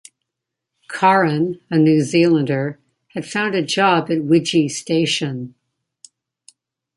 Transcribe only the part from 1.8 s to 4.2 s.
Zealander, had found a job